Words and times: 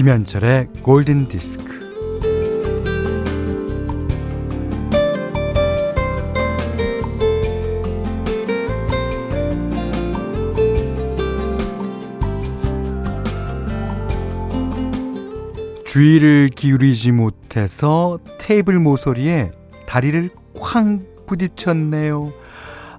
김현철의 0.00 0.68
골든 0.82 1.28
디스크. 1.28 1.78
주의를 15.84 16.48
기울이지 16.48 17.12
못해서 17.12 18.18
테이블 18.38 18.78
모서리에 18.78 19.52
다리를 19.86 20.30
쾅 20.54 21.04
부딪혔네요. 21.26 22.32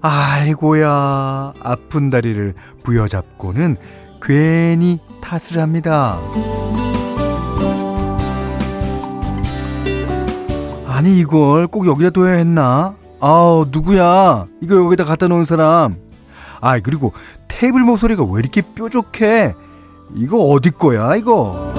아이고야, 0.02 1.54
아픈 1.64 2.10
다리를 2.10 2.54
부여잡고는 2.84 3.76
괜히 4.22 5.00
탓을 5.20 5.60
합니다. 5.60 6.20
아니, 10.92 11.18
이걸 11.18 11.66
꼭 11.68 11.86
여기다 11.86 12.10
둬야 12.10 12.32
했나? 12.34 12.94
아우, 13.18 13.66
누구야? 13.70 14.46
이거 14.60 14.76
여기다 14.76 15.04
갖다 15.04 15.26
놓은 15.26 15.46
사람. 15.46 15.96
아, 16.60 16.78
그리고 16.80 17.12
테이블 17.48 17.80
모서리가 17.80 18.24
왜 18.24 18.40
이렇게 18.40 18.60
뾰족해? 18.74 19.54
이거 20.14 20.38
어디 20.38 20.70
거야, 20.70 21.16
이거? 21.16 21.72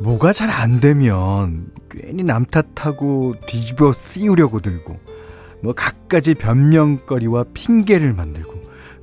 뭐가 0.00 0.32
잘 0.32 0.50
안 0.50 0.80
되면 0.80 1.66
괜히 1.90 2.22
남 2.22 2.44
탓하고 2.44 3.34
뒤집어 3.46 3.92
씌우려고 3.92 4.60
들고 4.60 4.98
뭐 5.62 5.74
갖가지 5.74 6.34
변명거리와 6.34 7.44
핑계를 7.52 8.12
만들고 8.12 8.60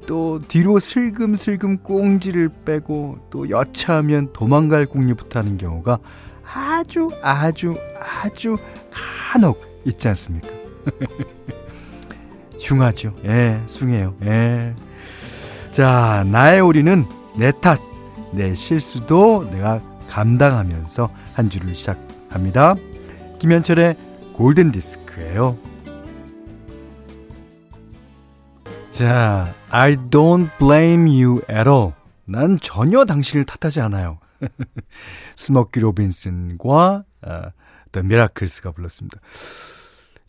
또 0.08 0.40
뒤로 0.48 0.80
슬금슬금 0.80 1.80
꽁지를 1.80 2.50
빼고 2.66 3.18
또 3.30 3.50
여차하면 3.50 4.32
도망갈 4.34 4.86
궁리부터 4.86 5.40
하는 5.40 5.58
경우가 5.58 6.00
아주 6.44 7.10
아주 7.22 7.76
아주 8.00 8.56
간혹 8.90 9.62
있지 9.86 10.08
않습니까? 10.08 10.48
흉하죠. 12.60 13.14
예, 13.26 13.62
숭해요. 13.68 14.16
예. 14.24 14.74
자, 15.72 16.24
나의 16.32 16.62
오리는 16.62 17.06
내 17.38 17.52
탓, 17.62 17.80
내 18.32 18.54
실수도 18.54 19.48
내가 19.52 19.82
감당하면서 20.10 21.10
한 21.34 21.50
주를 21.50 21.76
시작 21.76 22.07
합니다. 22.30 22.76
김현철의 23.40 23.96
골든 24.34 24.72
디스크예요. 24.72 25.58
자, 28.92 29.54
I 29.70 29.96
don't 29.96 30.50
blame 30.58 31.24
you 31.24 31.42
at 31.50 31.70
all. 31.70 31.94
난 32.26 32.60
전혀 32.62 33.06
당신을 33.06 33.46
탓하지 33.46 33.80
않아요. 33.82 34.20
스모키 35.36 35.80
로빈슨과 35.80 37.04
어, 37.22 37.42
The 37.92 38.06
Miracles가 38.06 38.72
불렀습니다. 38.72 39.20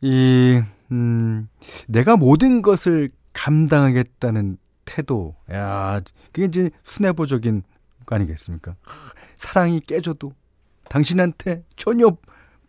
이 0.00 0.60
음, 0.92 1.48
내가 1.86 2.16
모든 2.16 2.62
것을 2.62 3.10
감당하겠다는 3.32 4.58
태도. 4.84 5.34
야, 5.52 6.00
그게 6.32 6.46
이제 6.46 6.70
순애보적인 6.82 7.62
거 8.06 8.14
아니겠습니까? 8.14 8.74
사랑이 9.36 9.80
깨져도 9.80 10.32
당신한테 10.88 11.64
전혀 11.76 12.16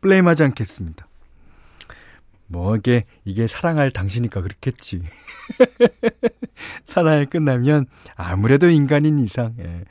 블레임하지 0.02 0.44
않겠습니다. 0.44 1.08
뭐 2.48 2.76
이게 2.76 3.06
이게 3.26 3.48
사랑할 3.48 3.92
당신이니까 3.92 4.42
그렇겠지. 4.42 5.04
사랑이 6.84 7.28
끝나면 7.28 7.86
아무래도 8.16 8.70
인간인 8.70 9.20
이상 9.20 9.56
예. 9.60 9.86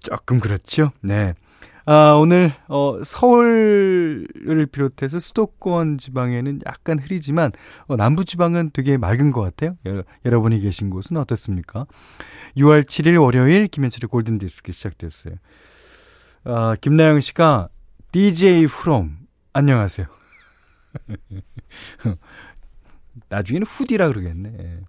조금 0.00 0.38
그렇죠. 0.40 0.92
네. 1.00 1.34
아, 1.84 2.12
오늘 2.12 2.52
어 2.68 3.02
서울을 3.04 4.68
비롯해서 4.70 5.18
수도권 5.18 5.98
지방에는 5.98 6.60
약간 6.64 7.00
흐리지만 7.00 7.50
어, 7.88 7.96
남부 7.96 8.24
지방은 8.24 8.70
되게 8.72 8.96
맑은 8.96 9.32
것 9.32 9.40
같아요. 9.40 9.76
여, 9.86 10.04
여러분이 10.24 10.60
계신 10.60 10.90
곳은 10.90 11.16
어떻습니까? 11.16 11.86
6월 12.56 12.84
7일 12.84 13.20
월요일 13.20 13.66
김현철의 13.66 14.08
골든 14.08 14.38
디스크 14.38 14.70
시작됐어요. 14.70 15.34
아, 16.44 16.74
김나영 16.80 17.20
씨가 17.20 17.68
DJ 18.10 18.66
프롬 18.66 19.16
안녕하세요. 19.52 20.06
나중에는 23.28 23.66
후디라 23.66 24.08
그러겠네. 24.08 24.56
예. 24.58 24.80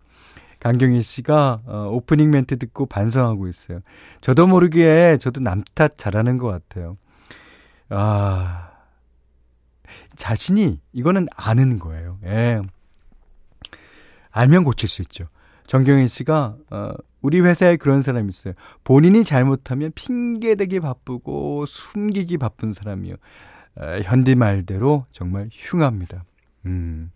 강경희 0.59 1.01
씨가 1.01 1.61
어, 1.65 1.89
오프닝 1.91 2.31
멘트 2.31 2.57
듣고 2.57 2.85
반성하고 2.85 3.47
있어요. 3.47 3.81
저도 4.21 4.47
모르게 4.47 5.17
저도 5.19 5.41
남 5.41 5.63
탓 5.75 5.97
잘하는 5.97 6.37
것 6.37 6.47
같아요. 6.47 6.97
아, 7.89 8.71
자신이 10.15 10.79
이거는 10.93 11.27
아는 11.35 11.79
거예요. 11.79 12.17
예. 12.25 12.61
알면 14.31 14.63
고칠 14.63 14.89
수 14.89 15.01
있죠. 15.03 15.25
정경희 15.67 16.07
씨가 16.07 16.57
어, 16.69 16.91
우리 17.21 17.39
회사에 17.39 17.77
그런 17.77 18.01
사람이 18.01 18.29
있어요. 18.29 18.53
본인이 18.83 19.23
잘못하면 19.23 19.91
핑계대기 19.95 20.79
바쁘고 20.81 21.65
숨기기 21.65 22.37
바쁜 22.37 22.73
사람이요. 22.73 23.15
어, 23.75 23.85
현디 24.03 24.35
말대로 24.35 25.05
정말 25.11 25.47
흉합니다. 25.51 26.25
음. 26.65 27.11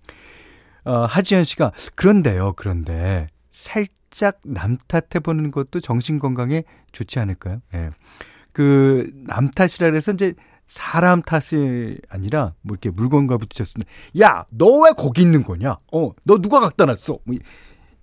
어, 0.86 1.06
하지연 1.06 1.44
씨가 1.44 1.74
그런데요. 1.96 2.54
그런데 2.56 3.28
살짝 3.52 4.40
남 4.46 4.78
탓해 4.88 5.20
보는 5.22 5.52
것도 5.52 5.82
정신 5.82 6.18
건강에 6.20 6.64
좋지 6.94 7.20
않을까요? 7.20 7.62
예. 7.74 7.90
그, 8.54 9.12
남 9.28 9.50
탓이라 9.52 9.94
해서 9.94 10.14
이제 10.14 10.34
사람 10.66 11.22
탓이 11.22 12.00
아니라 12.10 12.54
뭐 12.62 12.74
이렇게 12.74 12.90
물건과 12.90 13.38
부딪혔을 13.38 13.84
때, 13.84 14.22
야, 14.22 14.46
너 14.50 14.80
왜 14.84 14.92
거기 14.98 15.22
있는 15.22 15.44
거냐? 15.44 15.78
어, 15.94 16.12
너 16.24 16.40
누가 16.40 16.60
갖다 16.60 16.86
놨어? 16.86 17.20
뭐 17.24 17.36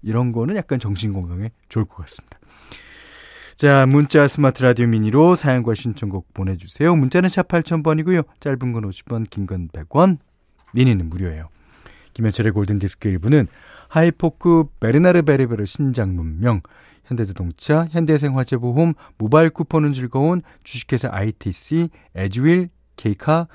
이런 0.05 0.33
거는 0.33 0.57
약간 0.57 0.79
정신 0.79 1.13
건강에 1.13 1.51
좋을 1.69 1.85
것 1.85 1.97
같습니다. 2.03 2.39
자, 3.57 3.87
문자 3.87 4.27
스마트 4.27 4.63
라디오 4.63 4.87
미니로 4.87 5.35
사연과 5.37 5.75
신청곡 5.75 6.35
보내주세요. 6.35 6.95
문자는 6.97 7.29
샵 7.29 7.49
8000번이고요. 7.49 8.25
짧은 8.41 8.73
건 8.73 8.91
50원, 8.91 9.31
긴 9.31 9.47
건 9.47 9.69
100원, 9.69 10.19
미니는 10.73 11.09
무료예요. 11.09 11.49
김현철의 12.15 12.53
골든디스크 12.53 13.09
1부는 13.11 13.47
하이포크 13.89 14.65
베르나르 14.81 15.23
베르베르 15.23 15.65
신작 15.67 16.17
문명, 16.17 16.63
현대자동차, 17.05 17.87
현대해상화재보험, 17.91 18.95
모바일 19.19 19.51
쿠폰은 19.51 19.93
즐거운 19.93 20.43
주식회사 20.65 21.09
ITC, 21.13 21.91
에듀윌, 22.15 22.71
케이카, 22.97 23.47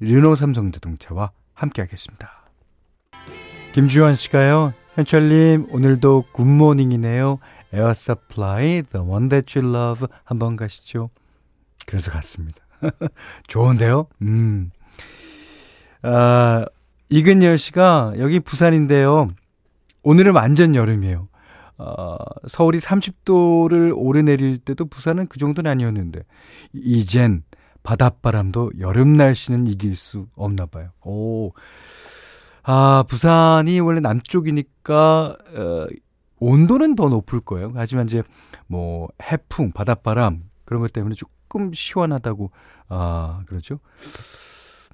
르노 0.00 0.36
삼성자동차와 0.36 1.32
함께하겠습니다. 1.54 2.50
김주환 3.72 4.14
씨가요. 4.14 4.72
현철님 4.98 5.68
오늘도 5.70 6.24
굿모닝이네요. 6.32 7.38
에어 7.72 7.94
서플라이 7.94 8.82
The 8.82 9.06
One 9.06 9.28
That 9.28 9.56
You 9.56 9.72
Love 9.72 10.08
한번 10.24 10.56
가시죠. 10.56 11.10
그래서 11.86 12.10
갔습니다. 12.10 12.58
좋은데요? 13.46 14.08
음. 14.22 14.72
아, 16.02 16.64
이근열 17.10 17.58
씨가 17.58 18.14
여기 18.18 18.40
부산인데요. 18.40 19.28
오늘은 20.02 20.32
완전 20.32 20.74
여름이에요. 20.74 21.28
어, 21.76 22.16
서울이 22.48 22.78
30도를 22.80 23.92
오르내릴 23.94 24.58
때도 24.58 24.86
부산은 24.86 25.28
그 25.28 25.38
정도는 25.38 25.70
아니었는데 25.70 26.22
이젠 26.72 27.44
바닷바람도 27.84 28.72
여름 28.80 29.16
날씨는 29.16 29.68
이길 29.68 29.94
수 29.94 30.26
없나 30.34 30.66
봐요. 30.66 30.90
오. 31.04 31.52
아, 32.70 33.02
부산이 33.08 33.80
원래 33.80 33.98
남쪽이니까 34.00 35.38
어, 35.54 35.86
온도는 36.38 36.96
더 36.96 37.08
높을 37.08 37.40
거예요. 37.40 37.72
하지만 37.74 38.04
이제 38.04 38.22
뭐 38.66 39.08
해풍, 39.22 39.72
바닷바람 39.72 40.42
그런 40.66 40.82
것 40.82 40.92
때문에 40.92 41.14
조금 41.14 41.72
시원하다고 41.72 42.50
아, 42.90 43.42
그러죠. 43.46 43.80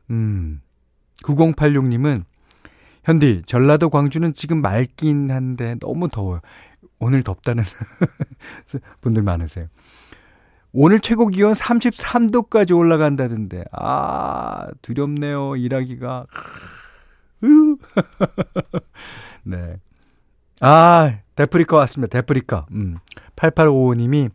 음. 0.09 0.61
9086님은 1.25 2.23
현디, 3.03 3.43
전라도 3.45 3.91
광주는 3.91 4.33
지금 4.35 4.63
맑긴 4.63 5.33
한데 5.33 5.75
너무 5.81 6.09
더워요. 6.09 6.43
오늘 7.01 7.25
덥다는 7.25 7.65
분들 9.01 9.25
많으세요. 9.25 9.67
오늘 10.73 11.01
최고 11.01 11.27
기온 11.27 11.55
33도까지 11.55 12.77
올라간다던데. 12.77 13.65
아, 13.73 14.69
두렵네요. 14.81 15.57
일하기가. 15.57 16.27
네. 19.45 19.77
아, 20.61 21.19
데프리카 21.35 21.77
왔습니다. 21.79 22.21
데프리카. 22.21 22.67
음. 22.73 22.97
8855님이 23.37 24.31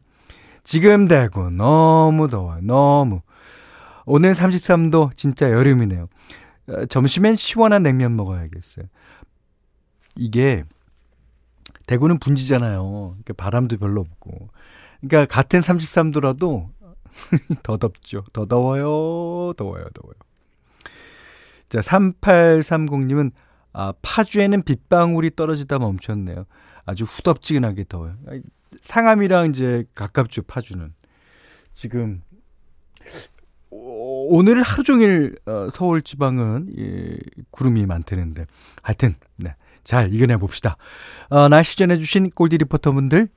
지금 0.64 1.08
대구 1.08 1.50
너무 1.50 2.30
더워요. 2.30 2.60
너무. 2.62 3.22
오늘 4.06 4.34
33도 4.34 5.16
진짜 5.16 5.52
여름이네요. 5.52 6.08
어, 6.70 6.86
점심엔 6.86 7.36
시원한 7.36 7.84
냉면 7.84 8.16
먹어야겠어요. 8.16 8.86
이게 10.16 10.64
대구는 11.88 12.20
분지잖아요. 12.20 12.84
그러니까 12.84 13.34
바람도 13.34 13.78
별로 13.78 14.02
없고. 14.02 14.50
그러니까 15.02 15.34
같은 15.34 15.62
33도라도 15.62 16.70
더 17.64 17.78
덥죠. 17.78 18.24
더 18.34 18.46
더워요. 18.46 19.54
더워요. 19.54 19.86
더워요. 19.94 20.14
자, 21.70 21.80
3830님은 21.80 23.32
아, 23.74 23.94
파주에는 24.02 24.64
빗방울이 24.64 25.32
떨어지다 25.36 25.80
멈췄네요. 25.80 26.46
아주 26.86 27.04
후덥지근하게 27.04 27.86
더워요. 27.88 28.16
상암이랑 28.82 29.52
이제 29.52 29.86
가깝죠, 29.94 30.44
파주는. 30.44 30.94
지금 31.76 32.22
오늘 33.70 34.62
하루 34.62 34.84
종일 34.84 35.38
어, 35.46 35.70
서울 35.72 36.02
지방은 36.02 36.74
예, 36.78 37.18
구름이 37.52 37.86
많다는데 37.86 38.46
하여튼 38.82 39.16
네. 39.38 39.56
잘 39.84 40.14
이겨내 40.14 40.38
봅시다. 40.38 40.78
어, 41.30 41.48
날씨 41.48 41.78
전해주신 41.78 42.32
골디 42.32 42.58
리포터분들 42.58 43.30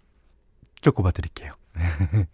쪼꼬봐 0.81 1.13
드릴게요. 1.13 1.53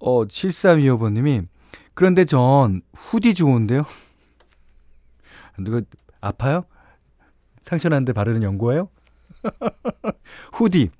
어, 0.00 0.24
7325번님이 0.24 1.46
그런데 1.94 2.24
전 2.24 2.82
후디 2.94 3.34
좋은데요? 3.34 3.84
누가 5.64 5.80
아파요? 6.20 6.64
상처났는데 7.64 8.12
바르는 8.12 8.42
연고예요? 8.42 8.88
후디. 10.52 10.90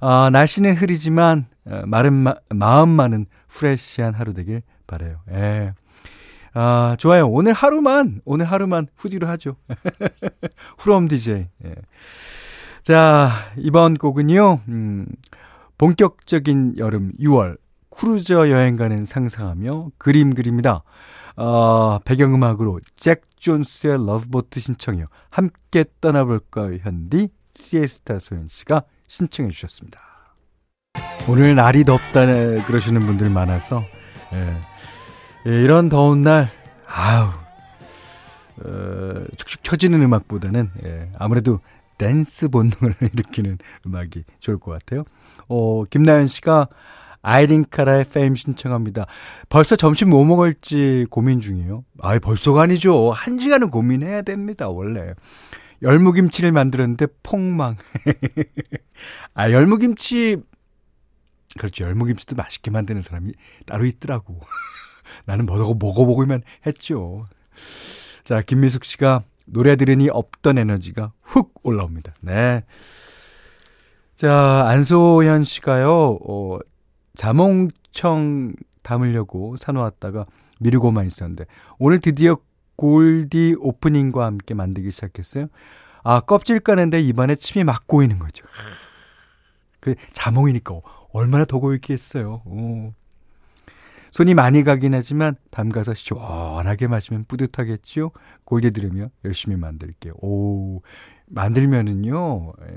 아, 0.00 0.30
날씨는 0.32 0.74
흐리지만 0.76 1.46
어, 1.66 1.82
마른 1.86 2.12
마, 2.12 2.34
마음만은 2.50 3.26
fresh한 3.48 4.14
하루 4.14 4.34
되길 4.34 4.62
바래요. 4.86 5.20
예. 5.30 5.72
아, 6.52 6.96
좋아요. 6.98 7.26
오늘 7.28 7.52
하루만, 7.52 8.20
오늘 8.24 8.46
하루만 8.46 8.86
흐디로 8.96 9.26
하죠. 9.28 9.56
흐림 10.78 11.08
DJ. 11.08 11.48
예. 11.64 11.74
자, 12.82 13.30
이번 13.56 13.94
곡은요, 13.94 14.60
음, 14.68 15.06
본격적인 15.78 16.74
여름 16.78 17.12
6월 17.18 17.56
크루즈 17.90 18.50
여행 18.50 18.76
가는 18.76 19.04
상상하며 19.04 19.90
그림 19.98 20.34
그립니다. 20.34 20.82
어, 21.36 21.98
배경음악으로 22.04 22.80
잭 22.96 23.22
존스의 23.36 24.06
Love 24.06 24.33
Boat 24.33 24.60
신청이요. 24.60 25.06
함께 25.30 25.84
떠나볼까요, 26.00 26.78
현디? 26.82 27.28
시에스타 27.52 28.18
소연 28.18 28.48
씨가 28.48 28.82
신청해 29.08 29.50
주셨습니다. 29.50 30.00
오늘 31.28 31.54
날이 31.54 31.84
덥다 31.84 32.26
그러시는 32.66 33.06
분들 33.06 33.30
많아서 33.30 33.84
예. 34.32 34.56
예, 35.46 35.62
이런 35.62 35.88
더운 35.88 36.22
날 36.22 36.50
아우 36.86 37.28
어, 38.64 39.24
축축 39.36 39.64
처지는 39.64 40.02
음악보다는 40.02 40.70
예, 40.84 41.10
아무래도 41.18 41.60
댄스 41.98 42.48
본능을 42.48 42.94
일으키는 43.12 43.58
음악이 43.86 44.24
좋을 44.40 44.58
것 44.58 44.72
같아요. 44.72 45.04
어, 45.48 45.84
김나연 45.84 46.26
씨가 46.26 46.68
아이린 47.24 47.64
카라의 47.70 48.04
페임 48.04 48.36
신청합니다. 48.36 49.06
벌써 49.48 49.76
점심 49.76 50.10
뭐 50.10 50.24
먹을지 50.26 51.06
고민 51.08 51.40
중이에요. 51.40 51.84
아이, 52.00 52.18
벌써가 52.18 52.62
아니죠. 52.62 53.10
한 53.12 53.40
시간은 53.40 53.70
고민해야 53.70 54.22
됩니다, 54.22 54.68
원래. 54.68 55.14
열무김치를 55.82 56.52
만들었는데 56.52 57.06
폭망. 57.22 57.76
아, 59.34 59.50
열무김치, 59.50 60.36
그렇죠. 61.58 61.84
열무김치도 61.84 62.36
맛있게 62.36 62.70
만드는 62.70 63.00
사람이 63.00 63.32
따로 63.64 63.86
있더라고. 63.86 64.40
나는 65.24 65.46
먹어, 65.46 65.74
먹어보기만 65.74 66.42
했죠. 66.66 67.24
자, 68.22 68.42
김미숙 68.42 68.84
씨가 68.84 69.24
노래 69.46 69.76
들으니 69.76 70.10
없던 70.10 70.58
에너지가 70.58 71.12
훅 71.22 71.54
올라옵니다. 71.62 72.14
네. 72.20 72.64
자, 74.14 74.64
안소현 74.68 75.44
씨가요, 75.44 76.18
어, 76.26 76.58
자몽청 77.16 78.54
담으려고 78.82 79.56
사놓았다가 79.56 80.26
미루고만 80.60 81.06
있었는데, 81.06 81.44
오늘 81.78 82.00
드디어 82.00 82.36
골디 82.76 83.56
오프닝과 83.58 84.24
함께 84.24 84.54
만들기 84.54 84.90
시작했어요. 84.90 85.46
아, 86.02 86.20
껍질 86.20 86.60
까는데 86.60 87.00
입안에 87.00 87.36
침이 87.36 87.64
막 87.64 87.86
고이는 87.86 88.18
거죠. 88.18 88.44
그 89.80 89.94
자몽이니까 90.12 90.80
얼마나 91.12 91.44
더 91.44 91.58
고이겠어요. 91.58 92.42
오. 92.44 92.92
손이 94.10 94.34
많이 94.34 94.62
가긴 94.62 94.94
하지만 94.94 95.34
담가서 95.50 95.94
시원하게 95.94 96.86
마시면 96.86 97.24
뿌듯하겠지요. 97.26 98.10
골디 98.44 98.70
들으며 98.70 99.08
열심히 99.24 99.56
만들게요. 99.56 100.14
오, 100.22 100.82
만들면은요, 101.26 102.52
에, 102.62 102.76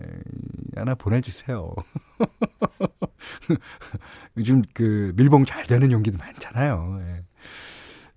하나 0.76 0.96
보내주세요. 0.96 1.74
요즘 4.38 4.62
그 4.74 5.14
밀봉 5.16 5.46
잘 5.46 5.66
되는 5.66 5.92
용기도 5.92 6.18
많잖아요. 6.18 7.00
예. 7.02 7.24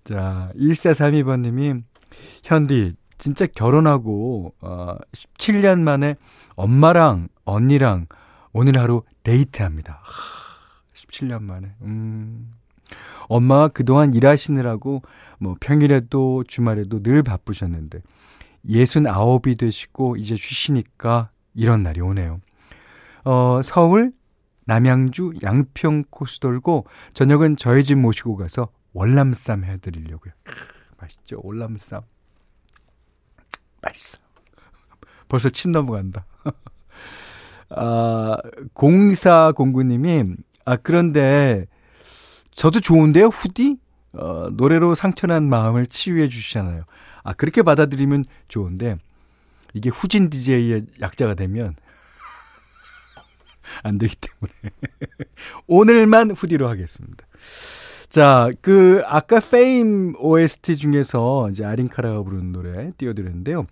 자, 0.03 0.51
1432번님이, 0.55 1.83
현디, 2.43 2.95
진짜 3.17 3.45
결혼하고, 3.45 4.53
어, 4.61 4.95
17년 5.13 5.81
만에 5.81 6.15
엄마랑 6.55 7.27
언니랑 7.45 8.07
오늘 8.53 8.77
하루 8.77 9.03
데이트합니다. 9.23 10.01
17년 10.93 11.43
만에. 11.43 11.71
음. 11.81 12.51
엄마가 13.27 13.69
그동안 13.69 14.13
일하시느라고 14.13 15.01
뭐 15.39 15.55
평일에도 15.59 16.43
주말에도 16.47 17.01
늘 17.01 17.23
바쁘셨는데 17.23 18.01
69이 18.67 19.57
되시고 19.57 20.17
이제 20.17 20.35
쉬시니까 20.35 21.29
이런 21.53 21.83
날이 21.83 22.01
오네요. 22.01 22.41
어, 23.23 23.61
서울, 23.63 24.11
남양주, 24.71 25.33
양평 25.43 26.05
코스 26.09 26.39
돌고 26.39 26.85
저녁은 27.13 27.57
저희 27.57 27.83
집 27.83 27.95
모시고 27.95 28.37
가서 28.37 28.69
월남쌈 28.93 29.65
해드리려고요. 29.65 30.33
맛있죠? 30.97 31.41
월남쌈. 31.43 32.01
맛있어. 33.81 34.17
벌써 35.27 35.49
침 35.49 35.73
넘어간다. 35.73 36.25
아, 37.69 38.37
0409님이, 38.73 40.37
아, 40.63 40.77
그런데 40.77 41.65
저도 42.51 42.79
좋은데요, 42.79 43.25
후디? 43.25 43.77
어, 44.13 44.49
노래로 44.53 44.95
상처난 44.95 45.49
마음을 45.49 45.85
치유해 45.85 46.29
주시잖아요. 46.29 46.83
아, 47.23 47.33
그렇게 47.33 47.61
받아들이면 47.61 48.23
좋은데, 48.47 48.95
이게 49.73 49.89
후진 49.89 50.29
DJ의 50.29 50.85
약자가 51.01 51.33
되면, 51.33 51.75
안 53.83 53.97
되기 53.97 54.15
때문에. 54.15 54.53
오늘만 55.67 56.31
후디로 56.31 56.67
하겠습니다. 56.67 57.25
자, 58.09 58.49
그, 58.61 59.01
아까 59.05 59.39
페임 59.39 60.13
OST 60.19 60.77
중에서 60.77 61.49
이제 61.49 61.63
아린카라가 61.63 62.23
부르는 62.23 62.51
노래 62.51 62.91
띄워드렸는데요. 62.97 63.65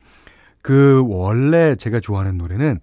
그, 0.61 1.03
원래 1.07 1.75
제가 1.75 1.99
좋아하는 1.99 2.37
노래는 2.37 2.79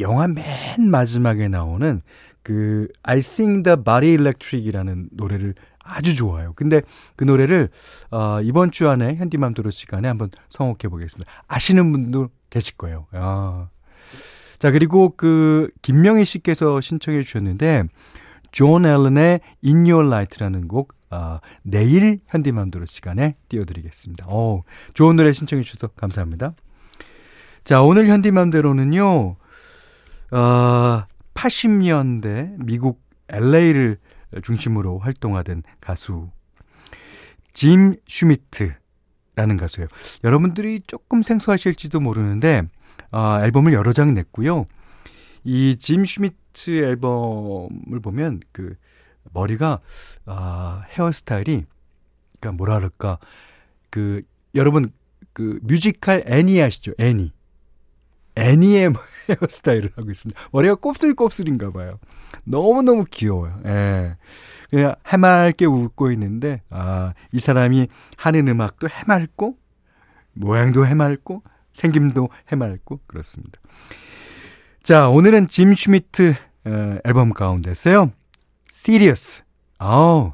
영화 0.00 0.28
맨 0.28 0.90
마지막에 0.90 1.48
나오는 1.48 2.02
그 2.42 2.88
I 3.02 3.18
Sing 3.18 3.62
the 3.62 3.76
Body 3.76 4.14
Electric이라는 4.14 5.10
노래를 5.12 5.54
아주 5.82 6.14
좋아요. 6.14 6.52
근데 6.54 6.82
그 7.16 7.24
노래를 7.24 7.68
어, 8.10 8.40
이번 8.42 8.70
주 8.70 8.88
안에 8.88 9.16
현디맘대로 9.16 9.70
시간에 9.70 10.08
한번 10.08 10.30
성혹해 10.48 10.88
보겠습니다. 10.88 11.30
아시는 11.48 11.90
분도 11.92 12.28
계실 12.50 12.76
거예요. 12.76 13.06
아. 13.12 13.68
자 14.62 14.70
그리고 14.70 15.12
그 15.16 15.68
김명희 15.82 16.24
씨께서 16.24 16.80
신청해 16.80 17.24
주셨는데 17.24 17.82
존 18.52 18.86
앨런의 18.86 19.40
In 19.64 19.78
Your 19.90 20.06
Light라는 20.06 20.68
곡 20.68 20.94
어, 21.10 21.40
내일 21.64 22.20
현디맘대로 22.28 22.86
시간에 22.86 23.34
띄워드리겠습니다. 23.48 24.26
어, 24.28 24.62
좋은 24.94 25.16
노래 25.16 25.32
신청해 25.32 25.64
주셔서 25.64 25.88
감사합니다. 25.88 26.54
자 27.64 27.82
오늘 27.82 28.06
현디맘대로는요. 28.06 29.34
어, 30.30 31.02
80년대 31.34 32.54
미국 32.64 33.02
LA를 33.30 33.98
중심으로 34.44 35.00
활동하던 35.00 35.64
가수 35.80 36.30
짐 37.52 37.96
슈미트라는 38.06 39.56
가수예요. 39.58 39.88
여러분들이 40.22 40.82
조금 40.86 41.24
생소하실지도 41.24 41.98
모르는데 41.98 42.62
어, 43.12 43.38
앨범을 43.42 43.72
여러 43.72 43.92
장 43.92 44.14
냈고요. 44.14 44.66
이 45.44 45.76
짐 45.78 46.04
슈미트 46.04 46.70
앨범을 46.84 48.00
보면 48.02 48.40
그 48.52 48.74
머리가 49.32 49.80
아, 50.26 50.84
헤어스타일이 50.90 51.64
그러니까 52.40 52.56
뭐라 52.56 52.76
그럴까 52.78 53.18
그 53.90 54.22
여러분 54.54 54.92
그 55.32 55.58
뮤지컬 55.62 56.22
애니 56.26 56.60
아시죠? 56.62 56.92
애니. 56.98 57.32
애니의 58.34 58.92
헤어스타일을 59.28 59.90
하고 59.96 60.10
있습니다. 60.10 60.40
머리가 60.52 60.74
곱슬곱슬인가 60.76 61.70
봐요. 61.72 61.98
너무너무 62.44 63.04
귀여워요. 63.10 63.60
예. 63.66 64.16
그냥 64.70 64.94
해맑게 65.06 65.66
웃고 65.66 66.10
있는데, 66.12 66.62
아, 66.70 67.12
이 67.30 67.40
사람이 67.40 67.88
하는 68.16 68.48
음악도 68.48 68.88
해맑고, 68.88 69.58
모양도 70.32 70.86
해맑고, 70.86 71.42
생김도 71.74 72.28
해맑고, 72.48 73.00
그렇습니다. 73.06 73.58
자, 74.82 75.08
오늘은 75.08 75.46
짐 75.48 75.74
슈미트 75.74 76.34
어, 76.64 76.98
앨범 77.04 77.32
가운데서요. 77.32 78.10
Serious. 78.72 79.42
아우, 79.78 80.32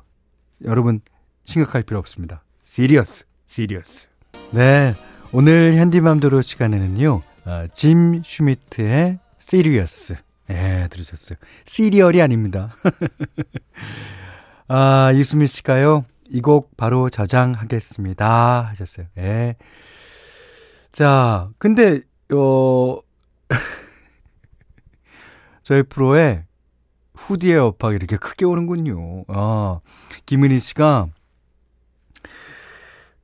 여러분, 0.65 1.01
심각할 1.45 1.83
필요 1.83 1.99
없습니다. 1.99 2.43
Serious. 2.65 3.25
Serious. 3.49 4.09
네. 4.53 4.95
오늘 5.33 5.75
현디맘대로 5.77 6.41
시간에는요, 6.43 7.23
어, 7.45 7.67
짐 7.75 8.23
슈미트의 8.25 9.19
Serious. 9.41 10.17
예, 10.51 10.89
들으셨어요. 10.91 11.39
시리얼이 11.67 12.23
아닙니다. 12.23 12.75
아, 14.69 15.13
이수미 15.15 15.47
씨가요, 15.47 16.05
이 16.31 16.41
곡 16.41 16.77
바로 16.77 17.09
저장하겠습니다. 17.11 18.63
하셨어요. 18.71 19.07
예. 19.19 19.57
자, 20.93 21.51
근데, 21.59 22.01
어, 22.33 22.99
저희 25.63 25.83
프로에 25.83 26.45
후디의 27.15 27.59
업박이 27.59 27.97
이렇게 27.97 28.17
크게 28.17 28.45
오는군요. 28.45 29.25
아, 29.29 29.81
김은희 30.27 30.61
씨가, 30.61 31.09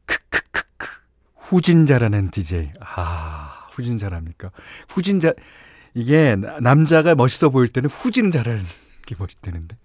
크크크크, 0.06 0.88
후진자라는 1.36 2.30
DJ. 2.30 2.70
아, 2.80 3.68
후진자랍니까? 3.72 4.50
후진자, 4.88 5.32
이게 5.94 6.36
남자가 6.60 7.14
멋있어 7.14 7.50
보일 7.50 7.68
때는 7.68 7.88
후진을 7.88 8.30
잘하는 8.30 8.64
게 9.06 9.14
멋있다는데. 9.18 9.76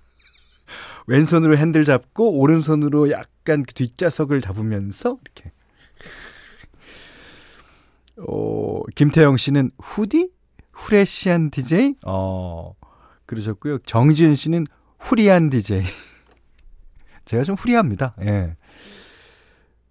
왼손으로 1.07 1.57
핸들 1.57 1.86
잡고 1.86 2.39
오른손으로 2.39 3.09
약간 3.12 3.63
그 3.63 3.74
뒷좌석을 3.74 4.41
잡으면서 4.41 5.17
이렇게. 5.24 5.51
어, 8.27 8.81
김태영 8.95 9.38
씨는 9.38 9.71
후디? 9.81 10.31
후레시한 10.73 11.51
DJ? 11.51 11.95
어, 12.05 12.73
그러셨고요. 13.25 13.79
정지은 13.79 14.35
씨는 14.35 14.65
후리한 14.99 15.49
DJ. 15.49 15.83
제가 17.25 17.43
좀 17.43 17.55
후리합니다. 17.55 18.15
예. 18.21 18.55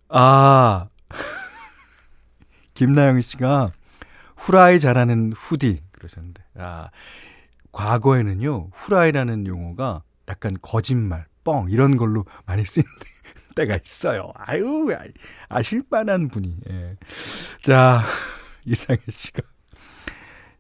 아, 0.09 0.89
김나영 2.75 3.21
씨가 3.21 3.73
후라이 4.37 4.81
잘하는 4.81 5.33
후디 5.35 5.83
그러셨는데, 5.93 6.43
아, 6.57 6.91
과거에는요, 7.73 8.71
후라이라는 8.73 9.47
용어가 9.47 10.03
약간 10.29 10.57
거짓말, 10.63 11.27
뻥, 11.45 11.69
이런 11.71 11.97
걸로 11.97 12.25
많이 12.47 12.65
쓰이는 12.65 12.91
때가 13.59 13.79
있어요. 13.85 14.33
아유, 14.37 14.89
아실 15.49 15.83
뻔한 15.83 16.29
분이. 16.29 16.57
예. 16.71 16.97
자, 17.63 18.03
이상해 18.65 19.01
씨가. 19.09 19.43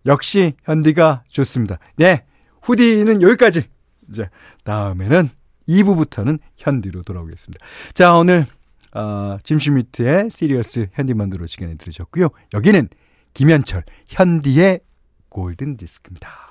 역시 0.07 0.55
현디가 0.64 1.25
좋습니다. 1.28 1.78
네, 1.97 2.25
후디는 2.62 3.23
여기까지. 3.23 3.64
이제 4.11 4.28
다음에는 4.64 5.28
2부부터는 5.69 6.38
현디로 6.57 7.02
돌아오겠습니다. 7.02 7.64
자, 7.95 8.14
오늘 8.14 8.47
어, 8.95 9.37
짐슈미트의 9.45 10.31
시리어스 10.31 10.88
현디만두로 10.93 11.47
시간에 11.47 11.75
들으셨고요. 11.76 12.31
여기는 12.55 12.88
김현철 13.35 13.85
현디의 14.09 14.81
골든 15.28 15.76
디스크입니다. 15.76 16.49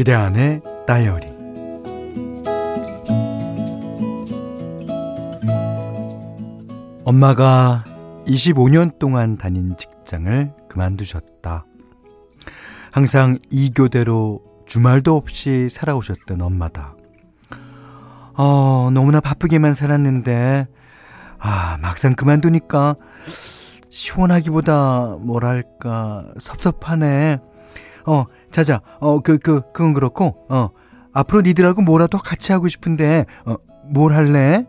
그대 0.00 0.14
안의 0.14 0.62
다이어리 0.86 1.26
엄마가 7.04 7.84
25년 8.26 8.98
동안 8.98 9.36
다닌 9.36 9.76
직장을 9.76 10.54
그만두셨다. 10.70 11.66
항상 12.90 13.38
이 13.50 13.74
교대로 13.74 14.40
주말도 14.64 15.18
없이 15.18 15.68
살아오셨던 15.70 16.40
엄마다. 16.40 16.96
어, 18.38 18.88
너무나 18.94 19.20
바쁘게만 19.20 19.74
살았는데, 19.74 20.66
아, 21.38 21.76
막상 21.82 22.14
그만두니까, 22.14 22.96
시원하기보다, 23.90 25.18
뭐랄까, 25.20 26.24
섭섭하네. 26.38 27.49
어, 28.06 28.24
자자, 28.50 28.80
어, 28.98 29.20
그, 29.20 29.38
그, 29.38 29.62
그건 29.72 29.94
그렇고, 29.94 30.46
어, 30.48 30.70
앞으로 31.12 31.42
니들하고 31.42 31.82
뭐라도 31.82 32.18
같이 32.18 32.52
하고 32.52 32.68
싶은데, 32.68 33.26
어, 33.44 33.56
뭘 33.86 34.12
할래? 34.12 34.66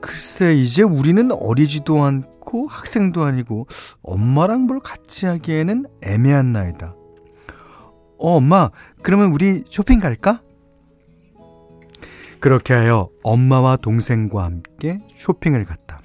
글쎄, 0.00 0.54
이제 0.54 0.82
우리는 0.82 1.30
어리지도 1.30 2.02
않고 2.02 2.66
학생도 2.66 3.24
아니고 3.24 3.66
엄마랑 4.02 4.62
뭘 4.62 4.80
같이 4.80 5.26
하기에는 5.26 5.86
애매한 6.02 6.52
나이다. 6.52 6.94
어, 8.18 8.36
엄마, 8.36 8.70
그러면 9.02 9.32
우리 9.32 9.62
쇼핑 9.66 10.00
갈까? 10.00 10.42
그렇게 12.40 12.72
하여 12.72 13.10
엄마와 13.22 13.76
동생과 13.76 14.44
함께 14.44 15.00
쇼핑을 15.14 15.64
갔다. 15.64 15.99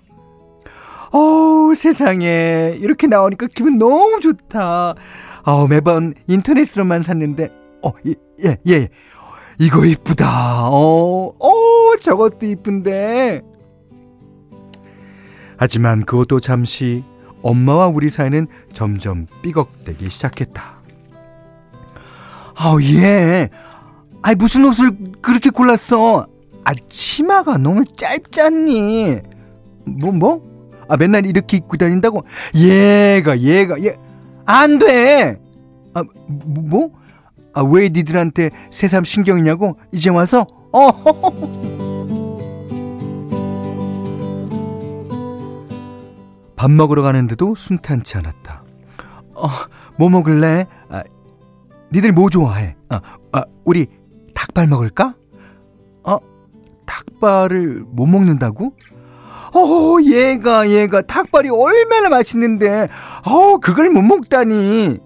어우, 1.11 1.73
세상에. 1.75 2.77
이렇게 2.79 3.07
나오니까 3.07 3.47
기분 3.53 3.77
너무 3.77 4.19
좋다. 4.19 4.95
어, 5.43 5.67
매번 5.67 6.13
인터넷으로만 6.27 7.01
샀는데, 7.01 7.51
어, 7.83 7.91
예, 8.07 8.15
예, 8.43 8.57
예. 8.67 8.89
이거 9.59 9.85
이쁘다. 9.85 10.69
어, 10.69 11.33
어, 11.39 11.97
저것도 12.01 12.45
이쁜데. 12.45 13.41
하지만 15.57 16.03
그것도 16.03 16.39
잠시 16.41 17.03
엄마와 17.41 17.87
우리 17.87 18.09
사이는 18.09 18.47
점점 18.73 19.27
삐걱대기 19.41 20.09
시작했다. 20.09 20.75
아우, 22.55 22.81
예. 22.81 23.49
아이, 24.21 24.35
무슨 24.35 24.65
옷을 24.65 24.91
그렇게 25.21 25.49
골랐어? 25.49 26.27
아, 26.63 26.73
치마가 26.89 27.57
너무 27.57 27.85
짧잖니. 27.85 29.19
뭐, 29.85 30.11
뭐? 30.11 30.54
아, 30.87 30.97
맨날 30.97 31.25
이렇게 31.25 31.57
입고 31.57 31.77
다닌다고? 31.77 32.23
얘가, 32.55 33.39
얘가, 33.39 33.81
얘, 33.83 33.97
안 34.45 34.79
돼! 34.79 35.39
아, 35.93 36.03
뭐? 36.27 36.91
아, 37.53 37.61
왜 37.61 37.89
니들한테 37.89 38.51
새삼 38.71 39.05
신경이냐고? 39.05 39.77
이제 39.91 40.09
와서? 40.09 40.45
어, 40.71 40.89
밥 46.55 46.71
먹으러 46.71 47.01
가는데도 47.01 47.55
순탄치 47.55 48.17
않았다. 48.17 48.63
어, 49.35 49.47
뭐 49.97 50.09
먹을래? 50.09 50.65
아, 50.89 51.03
니들 51.93 52.11
뭐 52.11 52.29
좋아해? 52.29 52.75
아, 52.89 53.01
아, 53.31 53.43
우리 53.63 53.87
닭발 54.33 54.67
먹을까? 54.67 55.15
어, 56.03 56.17
닭발을 56.85 57.85
못 57.87 58.05
먹는다고? 58.07 58.73
어, 59.55 60.01
얘가, 60.01 60.69
얘가 60.69 61.01
닭발이 61.01 61.49
얼마나 61.49 62.09
맛있는데, 62.09 62.89
어, 63.25 63.57
그걸 63.57 63.89
못 63.89 64.01
먹다니. 64.01 64.99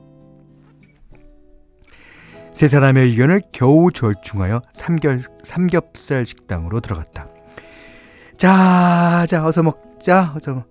세 2.53 2.67
사람의 2.67 3.05
의견을 3.09 3.43
겨우 3.51 3.91
절충하여 3.91 4.61
삼겹, 4.73 5.21
삼겹살 5.43 6.25
식당으로 6.25 6.79
들어갔다. 6.79 7.27
자, 8.37 9.25
자, 9.29 9.45
어서 9.45 9.61
먹자, 9.61 10.33
어서 10.35 10.55
먹. 10.55 10.65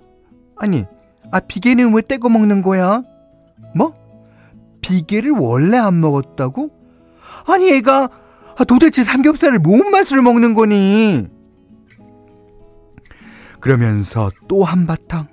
아니, 0.57 0.85
아, 1.31 1.39
비계는 1.39 1.95
왜 1.95 2.03
떼고 2.03 2.29
먹는 2.29 2.63
거야? 2.63 3.03
뭐? 3.77 3.95
비계를 4.81 5.31
원래 5.31 5.77
안 5.77 6.01
먹었다고? 6.01 6.71
아니, 7.47 7.71
얘가 7.71 8.09
아, 8.57 8.65
도대체 8.65 9.05
삼겹살을 9.05 9.61
뭔 9.61 9.91
맛으로 9.93 10.21
먹는 10.23 10.55
거니? 10.55 11.38
그러면서 13.61 14.31
또 14.49 14.65
한바탕. 14.65 15.27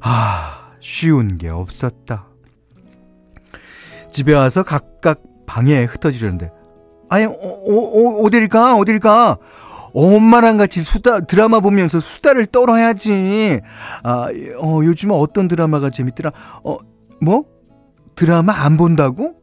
아, 0.00 0.72
쉬운 0.80 1.38
게 1.38 1.48
없었다. 1.48 2.26
집에 4.12 4.34
와서 4.34 4.62
각각 4.62 5.22
방에 5.46 5.84
흩어지려는데, 5.84 6.50
아니, 7.08 7.24
어, 7.24 7.30
어, 7.30 7.32
어, 7.32 8.22
어딜 8.22 8.48
가? 8.48 8.76
어딜 8.76 9.00
가? 9.00 9.38
엄마랑 9.94 10.56
같이 10.56 10.82
수다, 10.82 11.20
드라마 11.20 11.60
보면서 11.60 12.00
수다를 12.00 12.46
떨어야지. 12.46 13.60
아, 14.02 14.28
어, 14.60 14.80
요즘 14.82 15.10
어떤 15.12 15.48
드라마가 15.48 15.90
재밌더라? 15.90 16.32
어, 16.64 16.76
뭐? 17.20 17.44
드라마 18.16 18.52
안 18.52 18.76
본다고? 18.76 19.34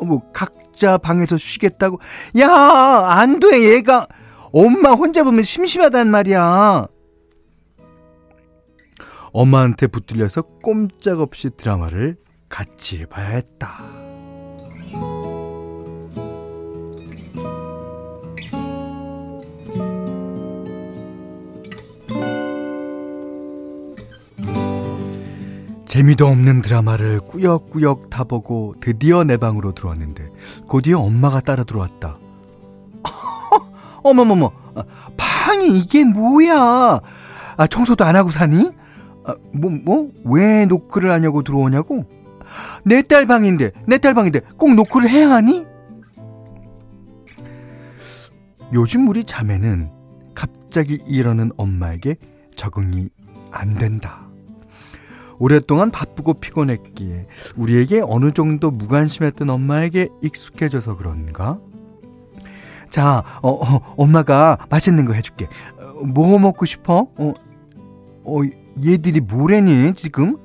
뭐 0.00 0.22
각자 0.32 0.98
방에서 0.98 1.36
쉬겠다고. 1.36 2.00
야, 2.38 2.48
안 2.48 3.40
돼. 3.40 3.74
얘가 3.74 4.06
엄마 4.52 4.90
혼자 4.92 5.24
보면 5.24 5.42
심심하단 5.42 6.08
말이야. 6.08 6.86
엄마한테 9.32 9.86
붙들려서 9.86 10.42
꼼짝없이 10.62 11.50
드라마를 11.56 12.16
같이 12.50 13.06
봐야 13.06 13.28
했다. 13.28 13.82
재미도 25.86 26.26
없는 26.26 26.62
드라마를 26.62 27.20
꾸역꾸역 27.20 28.08
다 28.08 28.24
보고 28.24 28.74
드디어 28.80 29.24
내 29.24 29.36
방으로 29.36 29.72
들어왔는데 29.72 30.26
곧이어 30.66 30.98
엄마가 30.98 31.40
따라 31.40 31.64
들어왔다. 31.64 32.18
어머머머, 34.02 34.52
아, 34.74 34.84
방이 35.16 35.78
이게 35.78 36.04
뭐야? 36.04 37.00
아, 37.56 37.66
청소도 37.66 38.04
안 38.04 38.16
하고 38.16 38.30
사니? 38.30 38.70
아, 39.24 39.34
뭐, 39.52 39.70
뭐? 39.70 40.10
왜 40.24 40.66
노크를 40.66 41.10
하냐고 41.10 41.42
들어오냐고? 41.42 42.04
내 42.84 43.02
딸 43.02 43.26
방인데, 43.26 43.72
내 43.86 43.98
딸 43.98 44.14
방인데 44.14 44.40
꼭 44.56 44.74
노크를 44.74 45.08
해야 45.08 45.30
하니? 45.30 45.64
요즘 48.72 49.08
우리 49.08 49.24
자매는 49.24 49.90
갑자기 50.34 50.98
이러는 51.06 51.50
엄마에게 51.56 52.16
적응이 52.56 53.08
안 53.50 53.74
된다. 53.74 54.26
오랫동안 55.38 55.90
바쁘고 55.90 56.34
피곤했기에 56.34 57.26
우리에게 57.56 58.00
어느 58.04 58.32
정도 58.32 58.70
무관심했던 58.70 59.50
엄마에게 59.50 60.08
익숙해져서 60.22 60.96
그런가? 60.96 61.58
자, 62.92 63.24
어, 63.40 63.48
어 63.48 63.94
엄마가 63.96 64.58
맛있는 64.68 65.06
거 65.06 65.14
해줄게. 65.14 65.48
어, 65.78 66.04
뭐 66.04 66.38
먹고 66.38 66.66
싶어? 66.66 67.08
어, 67.16 67.32
어, 68.24 68.40
얘들이 68.84 69.20
뭐래니, 69.20 69.94
지금? 69.94 70.36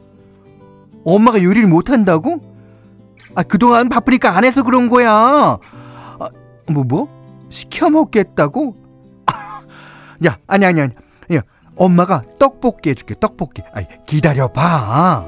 엄마가 1.03 1.43
요리를 1.43 1.67
못한다고? 1.67 2.39
아, 3.35 3.43
그동안 3.43 3.89
바쁘니까 3.89 4.35
안 4.35 4.45
해서 4.45 4.63
그런 4.63 4.87
거야. 4.87 5.11
아, 5.11 5.59
뭐, 6.71 6.85
뭐? 6.85 7.09
시켜 7.49 7.89
먹겠다고? 7.89 8.77
야, 10.25 10.37
아니, 10.47 10.65
아니, 10.65 10.79
아니. 10.79 10.93
야, 11.35 11.41
엄마가 11.75 12.23
떡볶이 12.39 12.91
해줄게, 12.91 13.13
떡볶이. 13.19 13.61
아 13.73 13.81
기다려봐. 14.05 15.25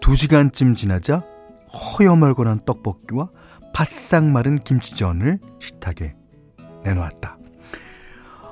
두 0.00 0.16
시간쯤 0.16 0.74
지나자 0.74 1.22
허여멀건한 1.72 2.60
떡볶이와 2.64 3.30
바싹 3.72 4.24
마른 4.24 4.58
김치전을 4.58 5.38
식탁에 5.60 6.14
내놓았다. 6.84 7.38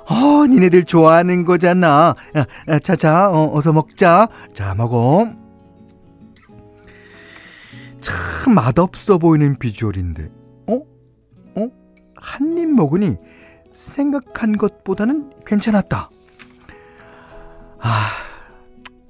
어, 0.09 0.47
니네들 0.47 0.85
좋아하는 0.85 1.45
거잖아. 1.45 2.15
야, 2.35 2.79
자, 2.79 2.95
자, 2.95 3.29
어, 3.29 3.55
어서 3.55 3.71
먹자. 3.71 4.27
자, 4.53 4.73
먹어. 4.73 5.27
참 8.01 8.55
맛없어 8.55 9.17
보이는 9.17 9.55
비주얼인데, 9.59 10.31
어? 10.67 10.75
어? 10.75 11.67
한 12.15 12.57
입 12.57 12.69
먹으니 12.69 13.17
생각한 13.73 14.57
것보다는 14.57 15.31
괜찮았다. 15.45 16.09
아, 17.81 18.07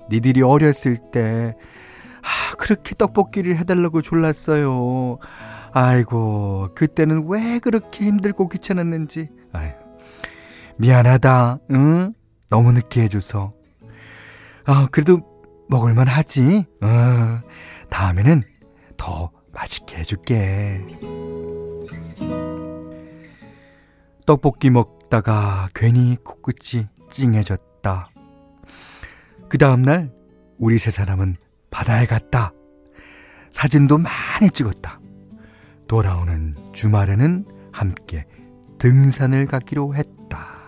니들이 0.10 0.41
어렸을 0.41 0.98
때, 1.12 1.56
아, 2.21 2.55
그렇게 2.58 2.95
떡볶이를 2.95 3.58
해달라고 3.58 4.01
졸랐어요. 4.01 5.17
아이고, 5.71 6.69
그때는 6.75 7.27
왜 7.27 7.60
그렇게 7.60 8.05
힘들고 8.05 8.49
귀찮았는지. 8.49 9.29
아유, 9.53 9.71
미안하다, 10.77 11.60
응? 11.71 12.13
너무 12.49 12.71
늦게 12.71 13.03
해줘서. 13.03 13.53
아, 14.65 14.88
그래도 14.91 15.21
먹을만 15.69 16.08
하지. 16.08 16.65
어, 16.82 17.41
다음에는 17.89 18.43
더 18.97 19.32
맛있게 19.53 19.97
해줄게. 19.97 20.86
떡볶이 24.25 24.69
먹다가 24.69 25.69
괜히 25.73 26.17
코끝이 26.23 26.88
찡해졌다. 27.10 28.10
그 29.47 29.58
다음날 29.58 30.12
우리 30.60 30.77
세 30.77 30.91
사람은 30.91 31.36
바다에 31.69 32.05
갔다. 32.05 32.53
사진도 33.51 33.97
많이 33.97 34.49
찍었다. 34.51 34.99
돌아오는 35.88 36.55
주말에는 36.73 37.45
함께 37.71 38.25
등산을 38.77 39.47
가기로 39.47 39.95
했다. 39.95 40.60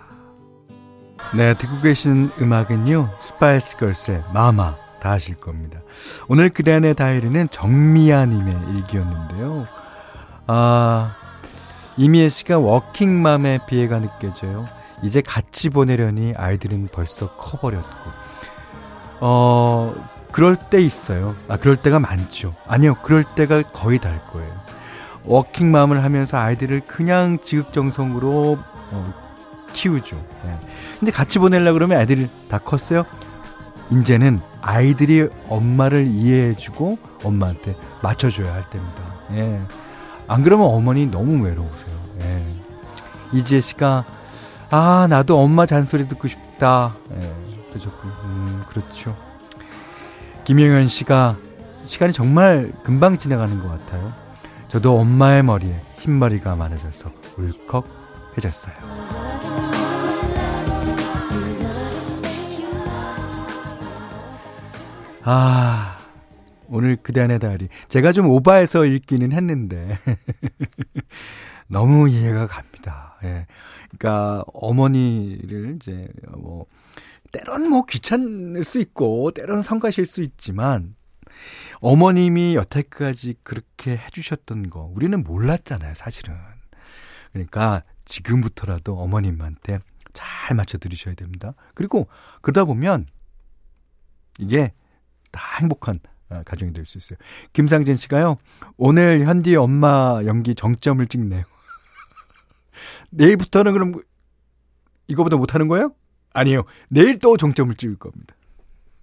네, 1.35 1.53
듣고 1.57 1.79
계신 1.81 2.29
음악은요, 2.41 3.09
스파이스 3.19 3.77
걸스의 3.77 4.23
Mama 4.33 4.75
다 4.99 5.11
아실 5.11 5.35
겁니다. 5.35 5.79
오늘 6.27 6.49
그대안의 6.49 6.95
다이어리는 6.95 7.47
정미아님의 7.49 8.75
일기였는데요. 8.75 9.67
아, 10.47 11.15
이미애 11.97 12.29
씨가 12.29 12.59
워킹맘의 12.59 13.61
비애가 13.67 13.99
느껴져요. 13.99 14.67
이제 15.03 15.21
같이 15.21 15.69
보내려니 15.69 16.33
아이들은 16.35 16.89
벌써 16.91 17.35
커버렸고. 17.35 18.11
어, 19.21 19.93
그럴 20.31 20.55
때 20.55 20.79
있어요. 20.81 21.35
아, 21.47 21.57
그럴 21.57 21.75
때가 21.75 21.99
많죠. 21.99 22.55
아니요, 22.67 22.95
그럴 23.01 23.23
때가 23.23 23.61
거의 23.63 23.99
달 23.99 24.19
거예요. 24.27 24.51
워킹맘을 25.25 26.03
하면서 26.03 26.37
아이들을 26.37 26.81
그냥 26.81 27.37
지극정성으로 27.43 28.57
어, 28.91 29.13
키우죠. 29.73 30.15
네. 30.43 30.57
근데 30.99 31.11
같이 31.11 31.39
보내려 31.39 31.73
그러면 31.73 31.99
아이들이 31.99 32.29
다 32.49 32.57
컸어요. 32.57 33.05
이제는 33.91 34.39
아이들이 34.61 35.27
엄마를 35.49 36.07
이해해주고 36.07 36.97
엄마한테 37.23 37.75
맞춰줘야 38.01 38.53
할 38.53 38.69
때입니다. 38.69 39.03
예. 39.33 39.61
안 40.27 40.43
그러면 40.43 40.67
어머니 40.67 41.05
너무 41.07 41.43
외로우세요. 41.43 42.01
예. 42.21 42.45
이지혜 43.33 43.59
씨가 43.59 44.05
아 44.69 45.07
나도 45.09 45.39
엄마 45.39 45.65
잔소리 45.65 46.07
듣고 46.07 46.27
싶다. 46.27 46.95
예. 47.11 47.33
그러셨군요. 47.69 48.13
음, 48.23 48.61
그렇죠. 48.67 49.15
김영현 50.43 50.87
씨가 50.87 51.37
시간이 51.85 52.13
정말 52.13 52.71
금방 52.83 53.17
지나가는 53.17 53.59
것 53.59 53.67
같아요. 53.69 54.13
저도 54.69 54.97
엄마의 54.97 55.43
머리에 55.43 55.75
흰머리가 55.97 56.55
많아져서 56.55 57.09
울컥해졌어요. 57.37 58.75
아, 65.23 65.99
오늘 66.67 66.95
그대 66.95 67.21
안의 67.21 67.39
다리. 67.39 67.67
제가 67.89 68.11
좀 68.11 68.27
오바해서 68.27 68.85
읽기는 68.85 69.31
했는데. 69.31 69.97
너무 71.67 72.09
이해가 72.09 72.47
갑니다. 72.47 73.17
예. 73.23 73.45
그러니까 73.97 74.43
어머니를 74.53 75.75
이제 75.75 76.07
뭐 76.37 76.65
때론 77.31 77.69
뭐 77.69 77.85
귀찮을 77.85 78.63
수 78.63 78.79
있고 78.79 79.31
때론 79.31 79.61
성가실 79.61 80.05
수 80.05 80.21
있지만 80.21 80.95
어머님이 81.79 82.55
여태까지 82.55 83.35
그렇게 83.43 83.97
해주셨던 83.97 84.69
거 84.69 84.81
우리는 84.93 85.23
몰랐잖아요, 85.23 85.93
사실은. 85.95 86.35
그러니까 87.31 87.83
지금부터라도 88.05 88.99
어머님한테 88.99 89.79
잘 90.13 90.55
맞춰 90.55 90.77
드리셔야 90.77 91.15
됩니다. 91.15 91.53
그리고 91.73 92.07
그러다 92.41 92.65
보면 92.65 93.07
이게 94.37 94.73
다 95.31 95.41
행복한 95.59 95.99
어, 96.29 96.43
가정이 96.45 96.73
될 96.73 96.85
수 96.85 96.97
있어요. 96.97 97.17
김상진 97.53 97.95
씨가요, 97.95 98.37
오늘 98.77 99.25
현디 99.25 99.55
엄마 99.55 100.21
연기 100.25 100.55
정점을 100.55 101.05
찍네요. 101.07 101.43
내일부터는 103.11 103.73
그럼 103.73 103.93
이거보다 105.07 105.37
못하는 105.37 105.67
거예요? 105.67 105.93
아니요. 106.33 106.63
내일 106.89 107.19
또 107.19 107.37
정점을 107.37 107.73
찍을 107.75 107.97
겁니다. 107.97 108.35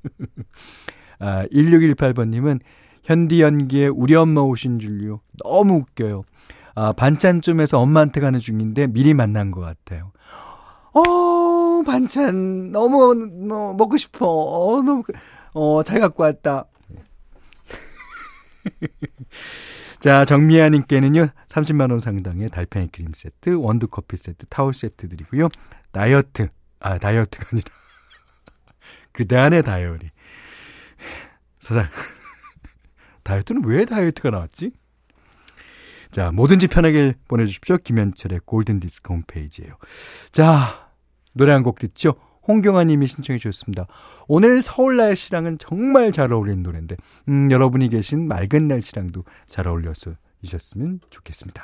아, 1.18 1.46
1618번님은 1.52 2.60
현디 3.04 3.40
연기에 3.40 3.88
우리 3.88 4.14
엄마 4.14 4.40
오신 4.42 4.78
줄요. 4.78 5.20
너무 5.42 5.76
웃겨요. 5.76 6.24
아, 6.74 6.92
반찬쯤에서 6.92 7.80
엄마한테 7.80 8.20
가는 8.20 8.38
중인데 8.38 8.86
미리 8.86 9.14
만난 9.14 9.50
것 9.50 9.60
같아요. 9.60 10.12
어, 10.92 11.82
반찬 11.84 12.70
너무 12.72 13.14
뭐, 13.14 13.74
먹고 13.74 13.96
싶어. 13.96 14.26
어, 14.26 14.82
너무 14.82 15.02
어, 15.54 15.82
잘 15.82 16.00
갖고 16.00 16.22
왔다. 16.22 16.66
자, 20.00 20.24
정미아 20.24 20.68
님께는요, 20.68 21.28
30만 21.48 21.90
원 21.90 21.98
상당의 21.98 22.48
달팽이 22.50 22.88
크림 22.88 23.12
세트, 23.12 23.54
원두 23.54 23.88
커피 23.88 24.16
세트, 24.16 24.46
타월 24.46 24.72
세트 24.72 25.08
드리고요. 25.08 25.48
다이어트, 25.90 26.48
아, 26.80 26.98
다이어트가 26.98 27.46
아니라, 27.52 27.68
그 29.12 29.26
다음에 29.26 29.62
다이어리. 29.62 30.08
사장, 31.60 31.86
다이어트는 33.24 33.64
왜 33.64 33.84
다이어트가 33.84 34.30
나왔지? 34.30 34.72
자, 36.10 36.30
뭐든지 36.32 36.68
편하게 36.68 37.14
보내주십시오. 37.28 37.76
김현철의 37.78 38.40
골든디스크 38.46 39.12
홈페이지에요. 39.12 39.74
자, 40.32 40.90
노래 41.34 41.52
한 41.52 41.62
곡 41.62 41.78
듣죠? 41.78 42.14
홍경아 42.46 42.84
님이 42.84 43.06
신청해 43.06 43.38
주셨습니다. 43.38 43.86
오늘 44.26 44.62
서울 44.62 44.96
날씨랑은 44.96 45.58
정말 45.58 46.12
잘 46.12 46.32
어울리는 46.32 46.62
노래인데, 46.62 46.96
음, 47.28 47.50
여러분이 47.50 47.90
계신 47.90 48.26
맑은 48.26 48.68
날씨랑도 48.68 49.24
잘 49.46 49.68
어울려서 49.68 50.12
이셨으면 50.40 51.00
좋겠습니다. 51.10 51.62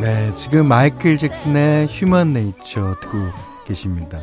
네, 0.00 0.32
지금 0.32 0.66
마이클 0.66 1.16
잭슨의 1.18 1.86
휴먼 1.86 2.32
네이처 2.32 2.94
듣고 3.02 3.18
계십니다. 3.64 4.18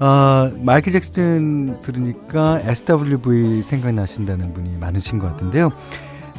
어, 0.00 0.50
마이클 0.62 0.92
잭슨 0.92 1.78
들으니까 1.78 2.60
SWV 2.64 3.62
생각나신다는 3.62 4.54
분이 4.54 4.78
많으신 4.78 5.18
것 5.18 5.32
같은데요. 5.32 5.70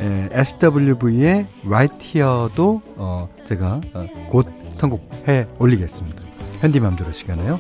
에, 0.01 0.29
SWV의 0.31 1.45
Right 1.65 2.17
Here도 2.17 2.81
어, 2.95 3.29
제가 3.45 3.81
어, 3.93 4.05
곧 4.29 4.47
선곡해 4.73 5.47
올리겠습니다. 5.59 6.21
현디맘대로 6.61 7.11
시간에요. 7.11 7.59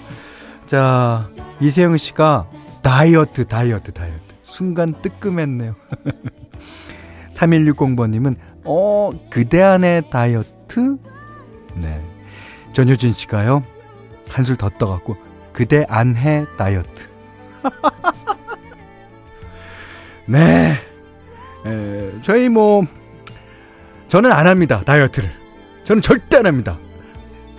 자, 0.65 1.29
이세영 1.59 1.97
씨가 1.97 2.49
다이어트, 2.81 3.45
다이어트, 3.47 3.91
다이어트. 3.91 4.21
순간 4.43 4.93
뜨끔했네요. 5.01 5.75
3160번님은, 7.33 8.35
어, 8.65 9.11
그대 9.29 9.61
안의 9.61 10.09
다이어트? 10.09 10.97
네. 11.75 12.01
전효진 12.73 13.13
씨가요, 13.13 13.63
한술 14.29 14.57
더 14.57 14.69
떠갖고, 14.69 15.17
그대 15.53 15.85
안 15.89 16.15
해 16.15 16.45
다이어트. 16.57 17.07
네. 20.25 20.77
에, 21.65 22.11
저희 22.21 22.49
뭐, 22.49 22.83
저는 24.07 24.31
안 24.31 24.47
합니다, 24.47 24.81
다이어트를. 24.85 25.29
저는 25.83 26.01
절대 26.01 26.37
안 26.37 26.45
합니다. 26.45 26.77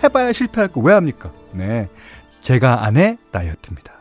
해봐야 0.02 0.32
실패할 0.32 0.68
거 0.68 0.80
왜 0.80 0.94
합니까? 0.94 1.30
네. 1.52 1.88
제가 2.40 2.84
아내 2.84 3.18
다이어트입니다. 3.32 3.92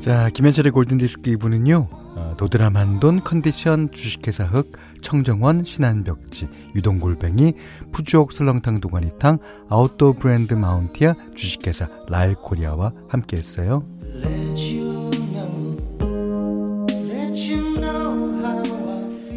자, 0.00 0.30
김현철의 0.30 0.72
골든디스크 0.72 1.30
이분은요, 1.30 1.88
어, 2.38 2.46
도드라만돈 2.48 3.24
컨디션 3.24 3.90
주식회사 3.90 4.44
흑, 4.44 4.70
청정원 5.02 5.64
신한벽지, 5.64 6.48
유동골뱅이, 6.76 7.54
푸주옥 7.92 8.32
설렁탕 8.32 8.80
도가니탕, 8.80 9.38
아웃도어 9.68 10.12
브랜드 10.12 10.54
마운티아 10.54 11.14
주식회사 11.34 11.88
라일코리아와 12.08 12.92
함께 13.08 13.36
했어요. 13.36 13.84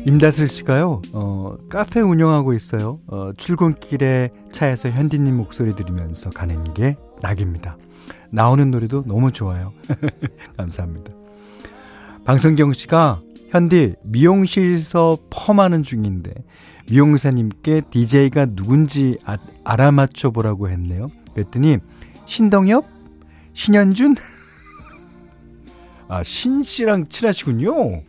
임다슬 0.06 0.48
씨가요, 0.48 1.02
어, 1.14 1.58
카페 1.70 2.02
운영하고 2.02 2.54
있어요. 2.54 3.00
어, 3.08 3.32
출근길에 3.36 4.30
차에서 4.52 4.90
현디님 4.90 5.38
목소리 5.38 5.76
들으면서 5.76 6.30
가는 6.30 6.74
게 6.74 6.98
낙입니다. 7.22 7.78
나오는 8.32 8.72
노래도 8.72 9.04
너무 9.06 9.32
좋아요. 9.32 9.74
감사합니다. 10.58 11.21
방성경 12.26 12.74
씨가 12.74 13.22
현디 13.50 13.96
미용실에서 14.12 15.18
펌하는 15.30 15.84
중인데 15.84 16.34
미용사님께 16.90 17.82
DJ가 17.90 18.48
누군지 18.48 19.18
아, 19.26 19.38
알아맞혀 19.64 20.32
보라고 20.32 20.70
했네요. 20.70 21.10
그랬더니 21.34 21.78
신동엽, 22.26 22.86
신현준, 23.54 24.16
아, 26.08 26.24
신 26.24 26.64
씨랑 26.64 27.08
친하시군요. 27.08 28.04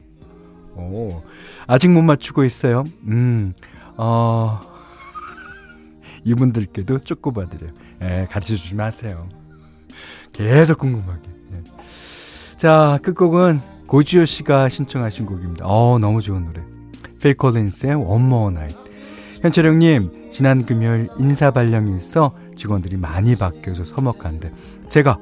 오, 0.75 1.23
아직 1.67 1.89
못 1.91 2.03
맞추고 2.03 2.45
있어요. 2.45 2.85
음, 3.05 3.53
어, 3.97 4.61
이분들께도 6.25 7.01
쪼꼬봐드려요. 7.01 7.73
예, 8.03 8.27
가르쳐 8.31 8.57
주지 8.57 8.75
마세요. 8.75 9.29
계속 10.33 10.79
궁금하게. 10.79 11.31
예. 11.53 11.63
자, 12.57 12.99
끝곡은 13.03 13.61
고지효 13.93 14.25
씨가 14.25 14.71
신청하신 14.71 15.27
곡입니다. 15.27 15.67
어, 15.67 15.99
너무 15.99 16.23
좋은 16.23 16.47
노래. 16.47 16.63
페이 17.21 17.35
콜린스의 17.35 17.95
One 17.97 18.25
More 18.25 18.55
Night. 18.55 18.79
현철 19.43 19.67
형님, 19.67 20.31
지난 20.31 20.65
금요일 20.65 21.09
인사발령이 21.19 21.99
있어 21.99 22.35
직원들이 22.57 22.97
많이 22.97 23.37
바뀌어서 23.37 23.85
서먹한데 23.85 24.51
제가 24.89 25.19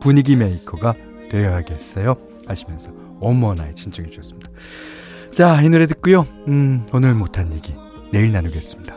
분위기 0.00 0.36
메이커가 0.36 0.94
되어야겠어요. 1.30 2.16
하시면서 2.46 2.92
One 3.20 3.36
More 3.36 3.58
Night 3.58 3.82
신청해 3.82 4.08
주셨습니다. 4.08 4.48
자, 5.34 5.60
이 5.60 5.68
노래 5.68 5.84
듣고요. 5.84 6.26
음, 6.48 6.86
오늘 6.94 7.12
못한 7.12 7.52
얘기 7.52 7.74
내일 8.10 8.32
나누겠습니다. 8.32 8.96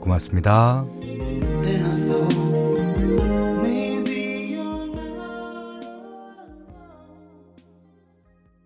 고맙습니다. 0.00 0.84